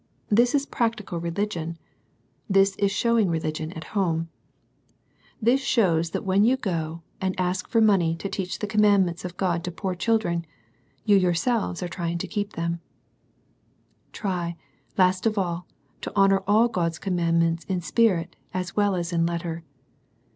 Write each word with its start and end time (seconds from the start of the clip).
This 0.29 0.55
is 0.55 0.65
practical 0.65 1.19
religion. 1.19 1.77
This 2.49 2.75
is 2.77 2.91
showing 2.91 3.29
religion 3.29 3.71
at 3.73 3.83
home. 3.93 4.29
Tbis 5.45 5.53
^\vcyw^ 5.53 5.57
^SKaX^^'ecw^^^i^ 5.57 5.57
H§^ 5.61 5.61
I08 5.61 5.75
SERMONS 5.75 6.09
FOR 6.09 6.57
CHILDREN. 6.57 7.01
and 7.21 7.39
ask 7.39 7.67
for 7.69 7.81
money 7.81 8.15
to 8.15 8.27
teach 8.27 8.57
the 8.57 8.65
commandments 8.65 9.23
of 9.25 9.37
God 9.37 9.63
to 9.63 9.71
poor 9.71 9.93
children, 9.93 10.45
you 11.05 11.15
yourselves 11.17 11.83
are 11.83 11.87
trying 11.87 12.17
to 12.17 12.27
keep 12.27 12.53
them. 12.53 12.81
Try, 14.11 14.55
last 14.97 15.27
of 15.27 15.37
all, 15.37 15.67
to 16.01 16.15
honour 16.17 16.39
all 16.47 16.67
God's 16.67 16.97
command 16.97 17.37
ments 17.39 17.63
in 17.65 17.79
spirit 17.81 18.35
as 18.55 18.75
well 18.75 18.95
as 18.95 19.13
in 19.13 19.27
letter. 19.27 19.63